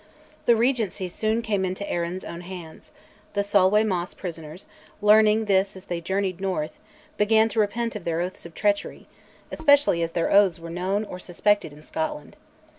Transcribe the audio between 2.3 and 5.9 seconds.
hands: the Solway Moss prisoners, learning this as